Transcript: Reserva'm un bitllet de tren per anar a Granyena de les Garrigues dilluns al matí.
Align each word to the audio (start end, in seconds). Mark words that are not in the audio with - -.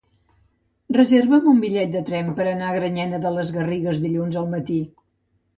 Reserva'm 0.95 1.49
un 1.51 1.59
bitllet 1.65 1.93
de 1.97 2.01
tren 2.09 2.33
per 2.39 2.47
anar 2.53 2.71
a 2.71 2.79
Granyena 2.79 3.21
de 3.27 3.35
les 3.37 3.53
Garrigues 3.59 4.03
dilluns 4.07 4.39
al 4.43 4.49
matí. 4.59 4.83